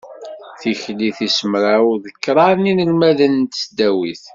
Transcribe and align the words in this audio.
Tikli 0.59 1.09
tis 1.17 1.37
mraw 1.51 1.87
d 2.03 2.05
kraḍ 2.23 2.51
n 2.59 2.69
yinelmaden 2.69 3.33
n 3.41 3.49
tesdawit. 3.51 4.23